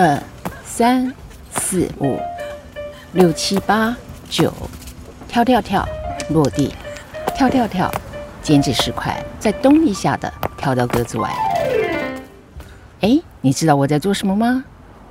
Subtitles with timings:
[0.00, 0.22] 二、
[0.64, 1.12] 三、
[1.50, 2.20] 四、五、
[3.14, 3.96] 六、七、八、
[4.30, 4.54] 九，
[5.26, 5.84] 跳跳跳，
[6.30, 6.72] 落地，
[7.34, 7.90] 跳跳跳，
[8.40, 11.28] 减脂十块，再咚一下的跳到格子外。
[13.00, 14.64] 哎，你知道我在做什么吗？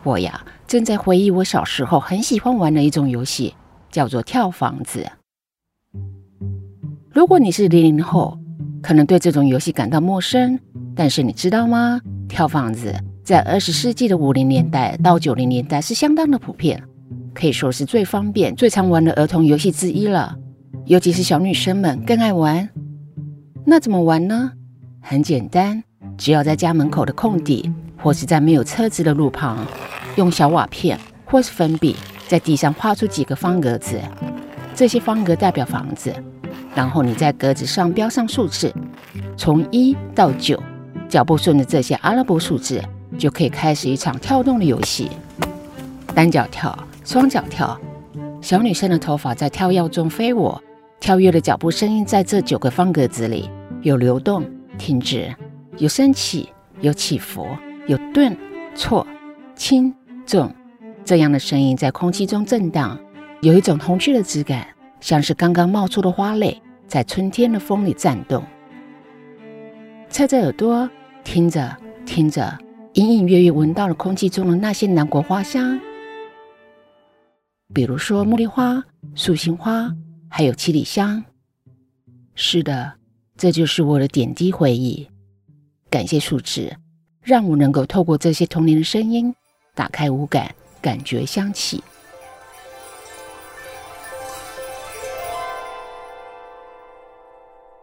[0.03, 3.53] 我呀，正在回忆我小时候很喜欢玩的一种游戏，
[3.91, 5.05] 叫做跳房子。
[7.11, 8.39] 如果你是零零后，
[8.81, 10.57] 可能对这种游戏感到陌生，
[10.95, 11.99] 但是你知道吗？
[12.29, 12.95] 跳房子
[13.27, 16.81] 在二十世纪的五零年代到九零年代是相当的普遍，
[17.33, 20.33] 可以说是最方便、最常玩的儿童游戏之一了。
[20.85, 22.69] 尤其是小女生们更爱玩。
[23.65, 24.53] 那怎么玩呢？
[25.01, 25.83] 很简单，
[26.17, 27.69] 只要在家门口的空地，
[28.01, 29.57] 或是在没有车子的路旁，
[30.15, 31.97] 用小瓦片或是粉笔
[32.29, 33.99] 在地上画出几个方格子，
[34.73, 36.13] 这些方格代表房子。
[36.73, 38.73] 然后你在格子上标上数字，
[39.35, 40.57] 从一到九，
[41.09, 42.81] 脚步顺着这些阿拉伯数字，
[43.17, 45.11] 就可以开始一场跳动的游戏。
[46.15, 47.79] 单脚跳，双脚跳，
[48.41, 50.57] 小女生的头发在跳跃中飞舞，
[50.99, 53.49] 跳跃的脚步声音在这九个方格子里
[53.81, 54.43] 有流动、
[54.77, 55.33] 停止，
[55.77, 56.49] 有升起、
[56.81, 57.47] 有起伏、
[57.87, 58.35] 有顿、
[58.75, 59.05] 挫、
[59.55, 59.93] 轻、
[60.25, 60.53] 重，
[61.05, 62.99] 这样的声音在空气中震荡，
[63.41, 64.67] 有一种童趣的质感，
[64.99, 66.61] 像是刚刚冒出的花蕾。
[66.87, 68.41] 在春天的风里颤动，
[70.09, 70.89] 侧着耳朵
[71.25, 72.57] 听着听着，
[72.97, 75.79] 隐隐约约闻到了空气中的那些南国花香，
[77.71, 79.95] 比如说茉莉花、素心花，
[80.27, 81.23] 还有七里香。
[82.33, 82.91] 是的，
[83.37, 85.07] 这就是我的点滴回忆。
[85.91, 86.75] 感谢树脂，
[87.21, 89.31] 让我能够透过这些童年的声音，
[89.75, 91.83] 打开五感，感觉香气。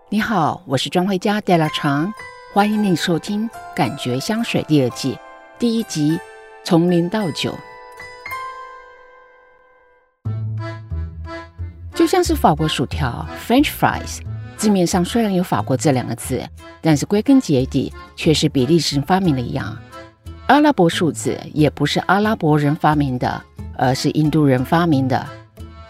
[0.08, 2.12] 你好，我是庄慧佳戴拉长，
[2.54, 5.18] 欢迎你收听《感觉香水》第二季
[5.58, 6.12] 第一集
[6.62, 7.50] 《从零到九》。
[11.92, 14.20] 就像是法国薯条 （French fries），
[14.56, 16.48] 字面上虽然有“法国”这两个字，
[16.80, 19.76] 但是归根结底却是比利时人发明的一样。
[20.46, 23.42] 阿拉伯数字也不是阿拉伯人发明的，
[23.76, 25.26] 而是印度人发明的，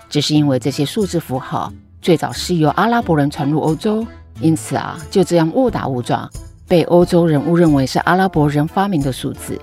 [0.08, 1.70] 只是因为这些数字符号。
[2.00, 4.06] 最早是由阿拉伯人传入欧洲，
[4.40, 6.26] 因此啊，就这样误打误撞
[6.66, 9.60] 被欧洲人误认为是阿拉伯人发明的数字。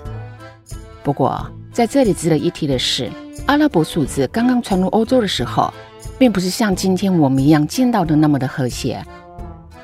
[1.04, 3.10] 不过，在这里值得一提的是，
[3.48, 5.74] 阿拉伯数字刚刚传入欧洲的时候，
[6.20, 9.04] 并不是像今天我们一样见到的那么的和谐。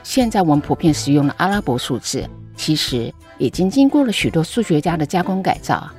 [0.04, 5.90] 现在我们普遍使用的阿拉伯数字，其实已经经过了许多数学家的加工改造。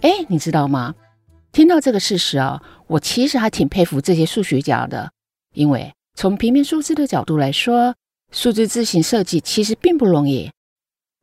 [0.00, 0.94] 哎，你知道吗？
[1.52, 5.10] 听到这个事实啊，我其实还挺佩服这些数学家的。
[5.54, 7.94] 因为从平面数字的角度来说，
[8.36, 10.50] 数字字形设计其实并不容易。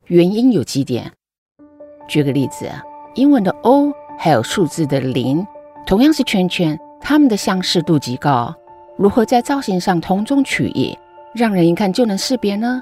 [0.06, 1.12] 原因有几点。
[2.08, 2.66] 举个例子，
[3.14, 5.46] 英文的 O 还有数字的零，
[5.86, 8.54] 同样是圈圈，它们的相似度极高。
[8.96, 10.98] 如何在造型上同中取异，
[11.34, 12.80] 让人一看就能识别呢？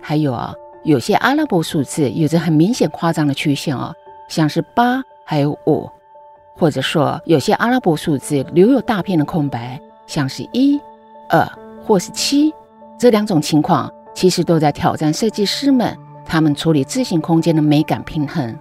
[0.00, 3.94] 还有啊，有些阿拉伯数字有着很明显夸张的曲线哦，
[4.26, 5.86] 像是八还有五，
[6.56, 9.78] 或者说有些阿拉伯数字留有大片的空白。
[10.06, 10.80] 像是一、
[11.28, 11.46] 二
[11.84, 12.54] 或是七
[12.98, 18.56] 这两种情况，其实都在挑战设计师们他们处理字形空间的美感平衡。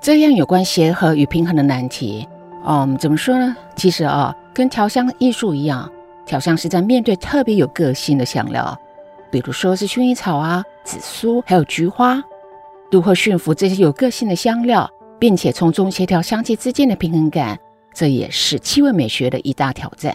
[0.00, 2.28] 这样有关协和与平衡的难题，
[2.64, 3.56] 嗯，怎么说呢？
[3.74, 5.90] 其实啊，跟调香艺术一样，
[6.26, 8.78] 调香师在面对特别有个性的香料，
[9.30, 12.22] 比如说是薰衣草啊、紫苏还有菊花，
[12.90, 14.88] 如何驯服这些有个性的香料，
[15.18, 17.58] 并且从中协调香气之间的平衡感。
[17.92, 20.14] 这也是气味美学的一大挑战。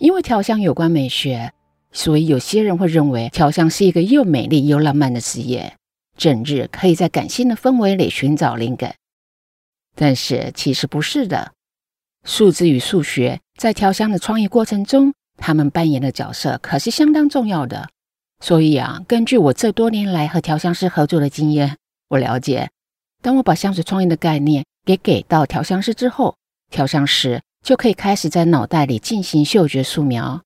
[0.00, 1.52] 因为调香有关美学，
[1.92, 5.76] 所以有些人会认为调香是一个又美丽又浪漫的职业，
[6.16, 8.94] 整日可以在感性的氛围里寻找灵感。
[9.94, 11.52] 但是其实不是的，
[12.24, 17.90] 数字与数学在调香的创意过程中，他们扮演的角色可是相当重要的。
[18.42, 21.76] 所以啊，根据我这多年来和调香师合作的经验，
[22.08, 22.70] 我了解，
[23.20, 24.64] 当我把香水创意的概念。
[24.82, 26.34] 给给到调香师之后，
[26.70, 30.40] 调香师就可以开始在脑袋里进行嗅觉素描。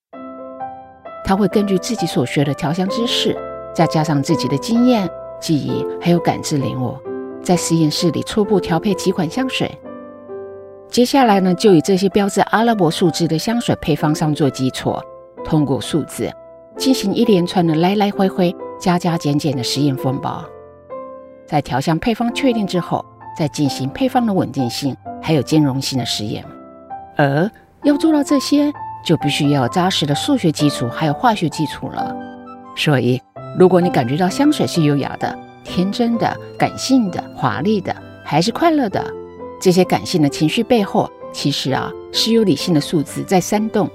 [1.24, 3.36] 他会根据自己所学的调香知识，
[3.74, 5.08] 再加上自己的经验、
[5.40, 6.98] 记忆还有感知领悟，
[7.42, 9.70] 在实验室里初步调配几款香水。
[10.88, 14.94] 接下来呢，就以这些标志阿拉伯数字的香水配方上做基础，
[15.44, 16.30] 通过数字
[16.76, 20.44] 进行一连串的来来回回、加加减减的实验风暴。
[21.46, 23.04] 在调香配方确定之后。
[23.36, 26.44] 再进行配方的稳定性还有兼容性的实验，
[27.16, 27.50] 而
[27.82, 28.72] 要做到这些，
[29.04, 32.14] 就必须要扎实的数学基础还有化学基础了。
[32.76, 33.20] 所以，
[33.58, 37.94] 如果你感觉到香水是优雅的，天真的、感性的、华丽的，
[38.24, 39.04] 还是快乐的？
[39.60, 43.88] 这些感性的情绪背后，其实啊是有理性的数字在煽动。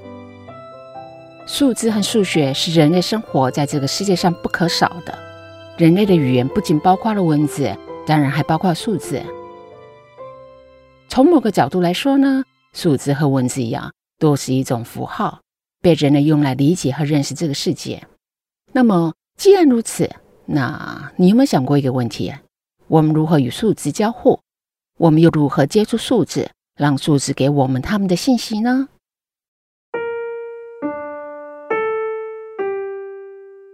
[1.46, 5.18] 数字和数学是人类生活在这个世界上不可少的。
[5.78, 7.76] 人类的语言不仅包括了文字，
[8.06, 9.22] 当然还包括数字。
[11.08, 12.44] 从某个角度来说呢，
[12.80, 15.42] 数字和文字一样，都是一种符号，
[15.82, 18.08] 被人类用来理解和认识这个世界。
[18.72, 20.10] 那么，既然如此，
[20.46, 22.34] 那你有没有想过一个问题？
[22.88, 24.40] 我们如何与数字交互？
[24.98, 28.88] 我们又如何接触数字，让数字给我们他们的信息呢？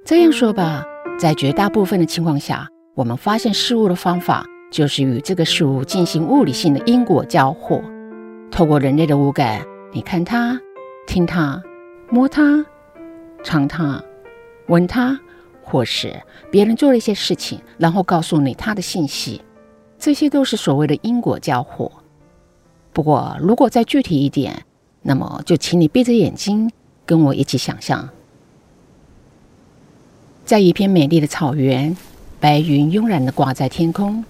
[0.03, 0.83] 这样说吧，
[1.19, 7.83] 在绝大部分的情况下，我们发现事物的方法就是与这个事物进行物理性的因果交互。
[8.55, 10.57] 透过人类的五感，你看它、
[11.05, 11.61] 听它、
[12.09, 12.65] 摸它、
[13.43, 14.01] 尝它、
[14.67, 15.19] 闻它，
[15.61, 19.41] 或是别人做了一些事情，然后告诉你它的信息，
[19.99, 21.91] 这些都是所谓的因果交互。
[22.93, 24.63] 不过，如果再具体一点，
[25.01, 26.71] 那么就请你闭着眼睛，
[27.05, 28.07] 跟我一起想象。
[30.45, 31.97] 在一片美丽的草原，
[32.39, 34.23] 白云慵懒地挂在天空，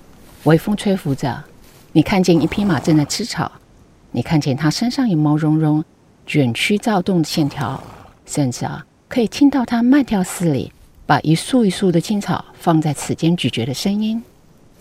[0.46, 1.44] 微风吹拂着。
[1.92, 3.52] 你看见一匹马正在吃草，
[4.16, 5.84] 你看见它身上有毛茸茸、
[6.26, 7.84] 卷曲躁动的线条，
[8.26, 10.72] 甚至啊，可以听到它慢条斯理
[11.06, 14.24] 把一束一束的青草放在齿间咀嚼的声音。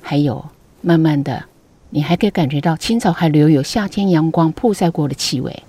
[0.01, 0.51] 还有，
[0.83, 1.47] 慢慢的，
[1.91, 5.65] 你还可以感觉到青草还留有夏天阳光曝晒过的气味。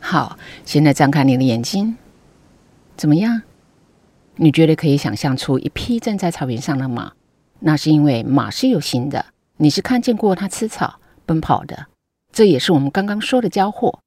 [0.00, 1.98] 好，现在张开你的眼睛，
[2.96, 3.42] 怎么样？
[4.36, 7.12] 你觉得可以想象出一匹正在草原上的马？
[7.60, 9.26] 那是因为马是有形的，
[9.58, 11.88] 你是看见过它吃草、奔跑的。
[12.36, 13.98] 这也是我们刚刚说的交互。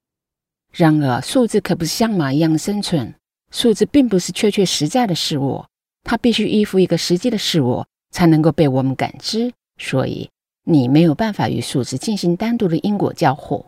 [0.72, 3.16] 然而，数字可不是像马一样的生存，
[3.52, 5.66] 数字并不是确确实在的事物，
[6.04, 9.52] 它必须依附一个实际的事物才能够被我们感知。
[9.80, 10.30] 所以，
[10.64, 13.66] 你没有办法与数字进行单独的因果交互。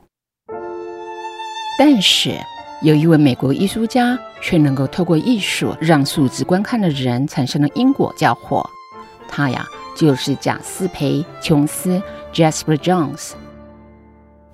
[1.80, 2.38] 但是，
[2.84, 8.64] 有一位美国艺术家却能够透过艺术让数字观看的人产生了因果交互，
[9.28, 9.66] 他呀
[9.98, 12.00] 就是贾斯培·琼斯
[12.32, 13.32] （Jasper Johns）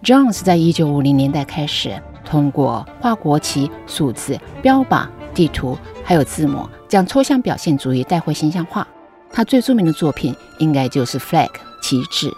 [0.03, 8.87] Jones 在一九五零年代开始通过画国旗、数字、标靶、地图还有字母，将抽象表现主义带回形象化。
[9.31, 11.47] 他最著名的作品应该就是《Flag》
[11.81, 12.31] 旗帜。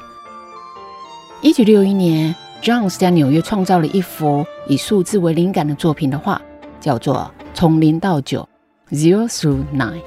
[1.42, 2.36] 一九六一年。
[2.62, 6.42] Jones 在纽约创造了一幅以数字为灵感的作品的画，
[6.82, 8.46] 叫做《从零到九》
[8.94, 10.02] （Zero through Nine）。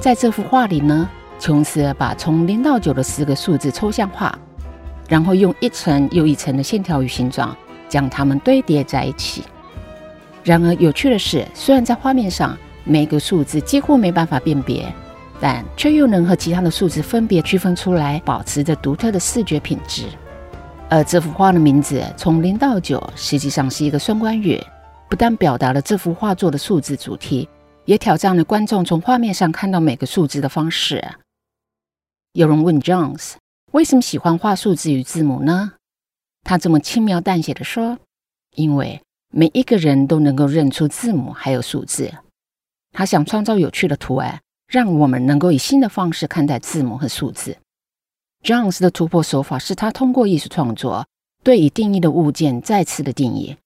[0.00, 1.06] 在这幅画里呢，
[1.38, 4.38] 琼斯把从零到九的四个数字抽象化，
[5.10, 7.54] 然后用一层又一层的线条与形状
[7.88, 9.42] 将它们堆叠在一起。
[10.44, 14.90] 然而，有趣的是，虽然在画面上每个数字几乎没办法辨别，
[15.40, 20.04] 但却又能和其他的数字分别区分出来，保持着独特的视觉品质。
[20.88, 24.58] 而这幅画的名字从零到九，实际上是一个双关语，
[25.08, 27.48] 不但表达了这幅画作的数字主题，
[27.84, 31.04] 也挑战了观众从画面上看到每个数字的方式。
[32.32, 33.32] 有人问 Jones
[33.72, 35.74] 为什么喜欢画数字与字母呢？
[36.42, 37.98] 他这么轻描淡写的说
[38.56, 39.00] ：“因为
[39.32, 42.12] 每一个人都能够认出字母还有数字。
[42.90, 47.58] 他想创造有趣的图案，让我们能够以新的方式看待字母和数字。”
[48.42, 51.06] Jones 的突破手法是他通过艺术创作
[51.44, 53.56] 对已定义的物件再次的定义，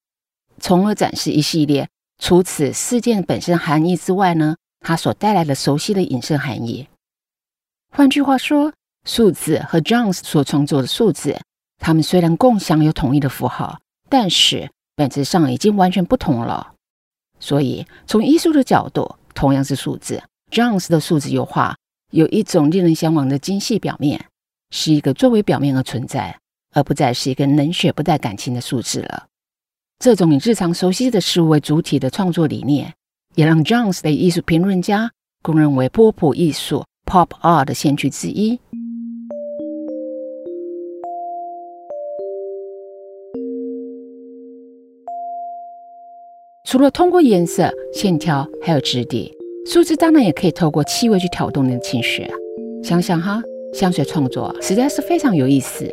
[0.60, 6.88] 从而展示一系列除此事件本身含义之外呢，它所带来的熟悉的隐身含义。
[7.90, 11.38] 换句话说，数字和 Jones 所创作的数字，
[11.78, 16.72] 它们虽然共享有统一的符号，但是本质上已经完全不同了。
[17.38, 21.76] 所以，从艺术的角度，同样是数字，Jones 的数字油画
[22.10, 24.24] 有一种令人向往的精细表面。
[24.70, 26.36] 是一个作为表面而存在，
[26.72, 29.26] 而不再是一个冷血不带感情的数字了。
[30.00, 32.92] 这种以日常熟悉的事物为主体的创作理念，
[33.36, 38.58] 也让 Jones 被艺术评论家公认为波普艺术 （Pop Art） 的先驱之一。
[46.64, 49.30] 除了通过颜色、线条还有质地，
[49.66, 52.26] 数字当然也可以透过气味去挑动你的情绪。
[52.82, 53.40] 想想哈。
[53.74, 55.84] 香水创作实在是非常有意思。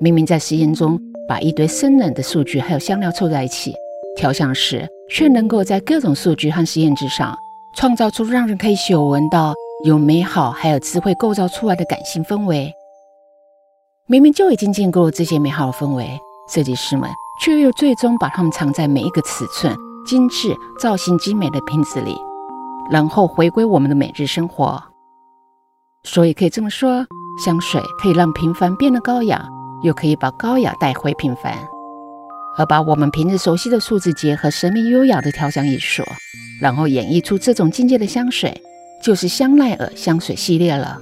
[0.00, 3.70] 明明在实验中把一堆生冷的数据还有香料凑在一起，
[4.16, 7.36] 调香时却能够在各种数据和实验之上
[7.76, 9.52] 创造出让人可以嗅闻到
[9.84, 12.72] 有美好还有智慧构造出来的感性氛围。
[14.06, 16.18] 明明就已经见过这些美好的氛围，
[16.48, 17.10] 设计师们
[17.44, 22.16] 却又最终把它们藏在每一个尺寸精致、造型精美的瓶子里，
[22.90, 24.82] 然后回归我们的每日生活。
[26.04, 27.06] 所以可以这么说，
[27.44, 29.48] 香水可以让平凡变得高雅，
[29.82, 31.56] 又可以把高雅带回平凡。
[32.58, 36.02] 而把我们平日熟悉的数字结合神秘优雅的调香艺术，
[36.60, 38.60] 然后演绎出这种境界的香水，
[39.02, 41.00] 就是香奈儿香水系列了。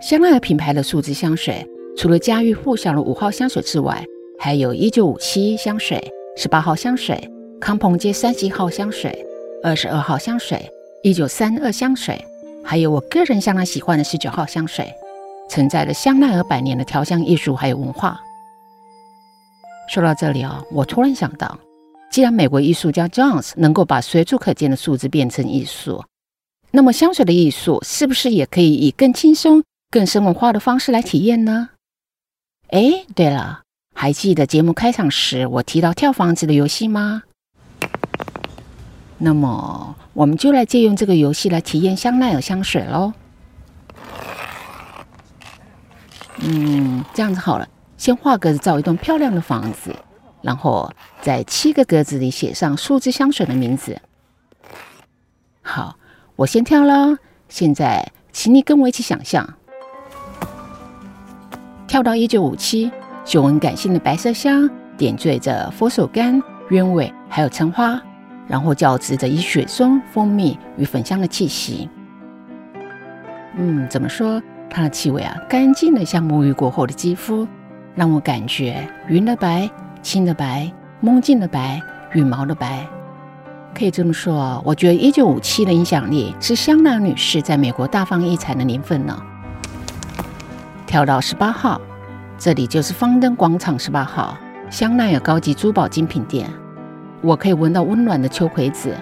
[0.00, 1.66] 香奈儿品牌的数字香水，
[1.96, 4.02] 除了家喻户晓的五号香水之外，
[4.38, 6.02] 还有一九五七香水、
[6.40, 7.18] 十八号香水、
[7.60, 9.26] 康朋街三十一号香水、
[9.60, 10.70] 二十二号香水、
[11.02, 12.24] 一九三二香水，
[12.64, 14.88] 还有我个人相当喜欢的十九号香水，
[15.50, 18.20] 承载了香奈儿百年的调香艺术还有文化。
[19.92, 21.58] 说到这里啊，我突然想到，
[22.12, 26.04] 既然美国艺术家 Jones 能够把随处可见的数字变成艺术，
[26.70, 31.70] 那么香水的艺术是不是也可以以更轻松、更生活化的方式来体验呢？
[32.68, 33.62] 哎，对了，
[34.00, 37.24] 还记得节目开场时我提到跳房子的游戏吗？
[39.18, 43.12] 那么我们就来借用这个游戏来体验香奈儿香水喽。
[46.36, 47.68] 嗯，这样子好了。
[47.96, 49.92] 先画格子造一栋漂亮的房子，
[50.42, 50.88] 然后
[51.20, 54.00] 在七个格子里写上数字香水的名字。
[55.60, 55.96] 好，
[56.36, 57.18] 我先跳了。
[57.48, 59.54] 现在，请你跟我一起想象，
[61.88, 62.92] 跳到一九五七，
[63.28, 64.66] 嗅闻感性的白色香，
[64.96, 68.00] 点缀着佛手柑、鸢尾还有橙花，
[68.46, 71.90] 然后交织着以雪松、蜂蜜与粉香的气息。
[73.58, 74.42] 嗯，怎么说？
[74.70, 77.46] 它的气味啊，干净的像沐浴过后的肌肤。
[77.94, 79.68] 让我感觉云的白、
[80.00, 81.82] 青的白、梦境的白、
[82.14, 82.86] 羽毛的白，
[83.74, 84.62] 可以这么说。
[84.64, 89.22] 我觉得一九五七的影响力是香奈儿女士在美国大放异彩的年份呢。
[90.86, 91.78] 跳到十八号，
[92.38, 94.38] 这里就是方登广场十八号
[94.70, 96.48] 香奈儿高级珠宝精品店。
[97.20, 98.94] 我可以闻到温暖的秋葵子，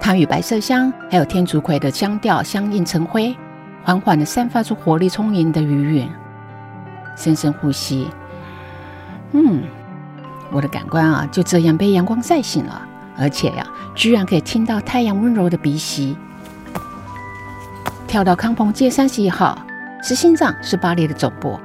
[0.00, 3.36] 它与白色香还有天竺葵的香调相映成辉，
[3.84, 6.08] 缓缓地散发出活力充盈的余韵。
[7.16, 8.08] 深深呼吸。
[9.30, 9.62] 嗯，
[10.50, 12.82] 我的感官啊，就这样被阳光晒醒了，
[13.16, 13.64] 而且呀，
[13.94, 16.16] 居然可以听到太阳温柔的鼻息。
[18.08, 19.56] 跳到康朋街三十一号，
[20.02, 21.56] 是心脏，是巴黎的总部。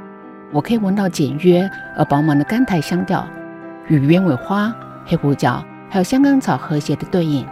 [0.52, 3.28] 我可以闻到简约而饱满的甘苔香调，
[3.88, 4.74] 与鸢尾花、
[5.06, 7.46] 黑胡椒还有香港草和谐的对应。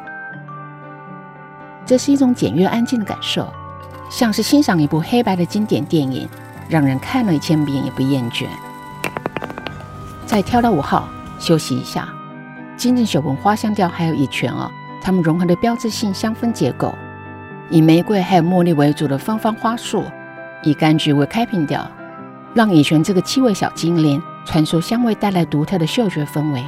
[1.86, 3.54] 这是一种简约安静的感受，
[4.10, 6.28] 像是欣赏一部黑白的经典电影，
[6.68, 8.46] 让人看了一千遍也不厌倦。
[10.26, 11.08] 再跳到五号
[11.40, 12.10] 休息一下，
[12.76, 14.70] 金正雪闻花香调还有乙醛哦，
[15.02, 16.94] 它们融合的标志性香氛结构，
[17.70, 20.04] 以玫瑰还有茉莉为主的芬芳花束，
[20.64, 21.90] 以柑橘为开瓶调，
[22.54, 26.64] 让乙醛这个气味小精灵传输香味带来独特的嗅觉氛围，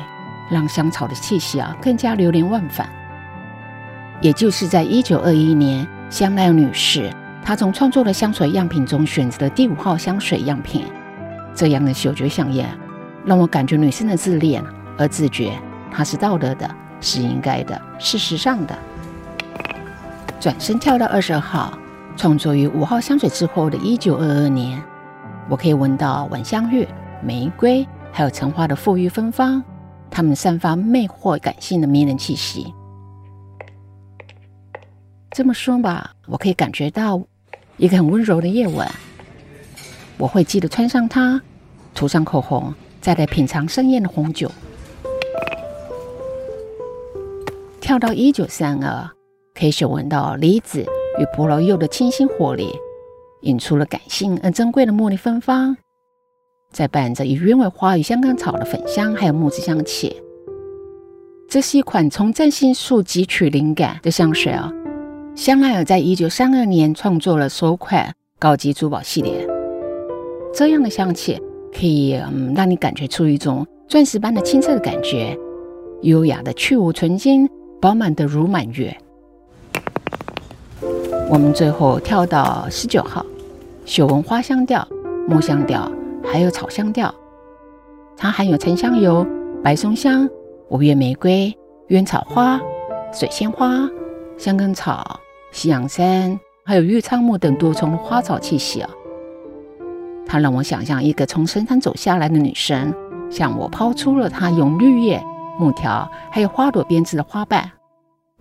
[0.52, 2.88] 让香草的气息啊更加流连忘返。
[4.22, 7.12] 也就是在一九二一年，香奈儿女士
[7.44, 10.86] 她从创作的香水样品中选择了第五号香水样品，
[11.56, 12.70] 这样的嗅觉香烟。
[13.26, 14.64] 让我感觉女生的自恋
[14.98, 15.52] 而自觉，
[15.92, 16.70] 它是道德的，
[17.02, 18.78] 是应该的，是时尚的。
[20.40, 21.78] 转身跳到二十二号，
[22.16, 24.82] 创作于五号香水之后的一九二二年，
[25.50, 26.88] 我可以闻到晚香玉、
[27.24, 29.63] 玫瑰还有橙花的馥郁芬芳，
[30.12, 32.72] 它们散发魅惑感性的迷人气息。
[35.32, 37.20] 这么说吧，我可以感觉到
[37.77, 38.88] 一个很温柔的夜晚，
[40.18, 41.41] 我会记得穿上它，
[41.96, 42.74] 涂上口红。
[43.01, 44.51] 再来品尝盛宴的红酒，
[47.79, 49.10] 跳到一九三二，
[49.56, 50.82] 可以嗅闻到梨子
[51.18, 52.70] 与葡萄柚的清新活力，
[53.41, 55.75] 引出了感性而珍贵的茉莉芬芳，
[56.72, 60.15] 再伴着以鸢尾花与香港草的粉香，还有木质香气。
[61.48, 64.72] 这是一款从占星术汲取灵感的香水啊！
[65.36, 69.48] 香奈儿在一九三二年创作了首款高级珠宝系列，
[70.53, 71.41] 这样的香气。
[71.72, 75.38] 可以嗯，让你感觉出一种钻石般的清澈的感觉，
[76.01, 77.48] 优雅的去无纯金，
[77.79, 78.96] 饱满的如满月。
[81.32, 83.24] 我们最后跳到十九号，
[83.86, 84.86] 雪闻花香调、
[85.28, 85.88] 木香调，
[86.24, 87.14] 还有草香调。
[88.18, 89.24] 它含有沉香油、
[89.64, 90.28] 白松香、
[90.70, 91.56] 五月玫瑰、
[91.90, 92.60] 鸢草花、
[93.14, 93.88] 水仙花、
[94.40, 95.20] 香根草、
[95.52, 98.90] 西洋参，还有玉苍木等多重花草气息啊。
[100.26, 102.92] 它让我想象一个从神坛走下来的女神，
[103.30, 105.24] 向我抛出了她用绿叶、
[105.60, 107.70] 木条还有花朵编织的花瓣。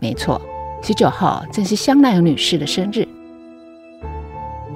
[0.00, 0.40] 没错，
[0.80, 3.06] 十九号正是香奈儿女士的生日，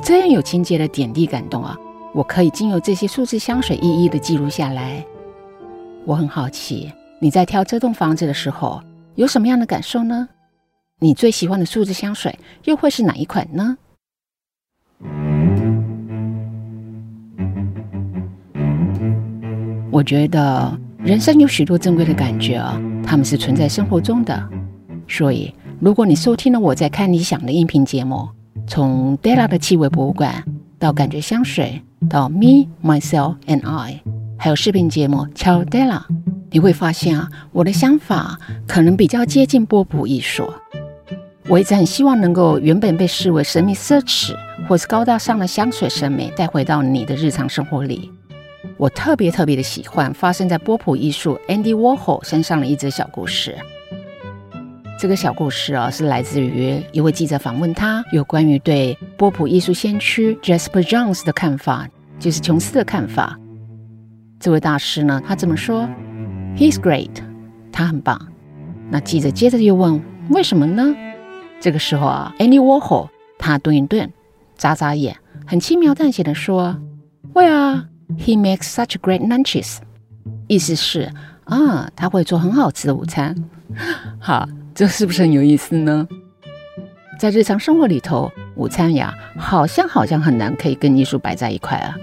[0.03, 1.75] 这样有情节的点滴感动啊！
[2.13, 5.03] 我可以经由这些数字香水一一的记录下来。
[6.05, 8.83] 我很好奇，你在挑这栋房子的时候
[9.15, 10.29] 有什么样的感受呢？
[10.99, 13.79] 你最喜欢的数字香水又会是哪一款呢？
[19.91, 24.51] 我觉得人生有许多珍贵的感觉啊，他们是存在生活中的，
[25.09, 25.55] 所以。
[25.83, 28.29] 如果你收听了我在看理想的音频节目，
[28.69, 30.45] 从 Della 的气味博物馆
[30.79, 34.01] 到感觉香水，到 Me Myself and I，
[34.39, 36.03] 还有视频节目 Tell Della，
[36.53, 40.49] 你会发现啊，我的想法可能比较接近波普艺术。
[41.49, 44.37] 我一直很希望能够原本被视为神秘奢侈
[44.69, 48.09] 或是高大上的香水审美带回到你的日常生活里。
[48.77, 53.59] 我特别特别的喜欢发生在波普艺术 Andy Warhol 身上的一则小故事。
[55.03, 61.89] 这个小故事啊，是来自于一位记者访问他有关于对波普艺术先驱 Jasper Johns 的看法，
[62.21, 63.37] 就是琼斯的看法。
[64.39, 65.89] 这位大师呢，他这么说
[66.57, 67.11] ：“He's great，
[67.73, 68.29] 他很棒。”
[68.91, 70.95] 那记者接着又问：“为什么呢？”
[71.59, 73.09] 这个时候啊，Andy Warhol
[73.41, 74.09] 他顿一顿，
[74.57, 76.81] 眨眨眼，很轻描淡写的说
[77.35, 77.87] ：“Well,
[78.19, 79.79] he makes such great lunches。”
[80.47, 81.11] 意思是
[81.47, 83.35] 啊，他会做很好吃的午餐。
[84.21, 86.07] 好，这是不是很有意思呢？
[87.19, 91.97] 在日常生活里头，午餐呀，好像好像很难可以跟艺术摆在一块啊。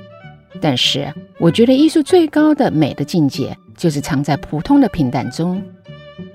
[0.61, 5.61] 但是，我觉得艺术最高的美的境界，就是藏在普通的平淡中。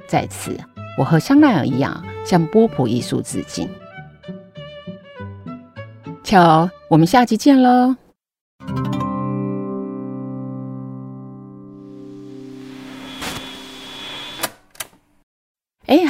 [0.06, 0.56] 在此。
[0.96, 3.68] 我和香奈儿一样，向波普艺术致敬。
[6.22, 7.96] 瞧，我们下期见喽！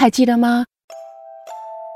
[0.04, 0.66] 还记得吗？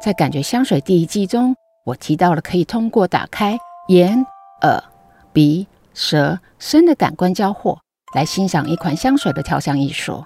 [0.02, 4.24] 在感觉香水第一季中，我提到了可以通过打开眼、
[4.62, 4.82] 耳、
[5.30, 7.76] 鼻、舌、身的感官交互，
[8.14, 10.24] 来欣赏一款香水的调香艺术。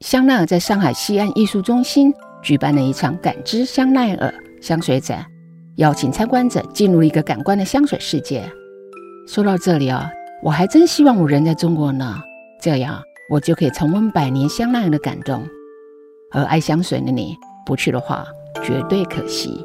[0.00, 2.10] 香奈儿在上海西岸艺术中心
[2.42, 5.26] 举办了一场“感知香奈儿”香水展，
[5.76, 8.50] 邀请参观者进入一个感官的香水世界。
[9.28, 10.10] 说到这里啊，
[10.42, 12.18] 我还真希望我人在中国呢，
[12.62, 15.46] 这样我就可以重温百年香奈儿的感动。
[16.34, 18.26] 而爱香水的你不去的话，
[18.62, 19.64] 绝对可惜。